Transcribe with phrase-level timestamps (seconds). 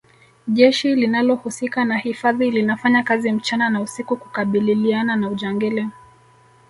[0.47, 5.87] jeshi linalohusika na hifadhi linafanya kazi mchana na usiku kukabililiana na ujangili